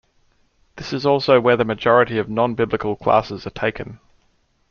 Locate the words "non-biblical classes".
2.27-3.45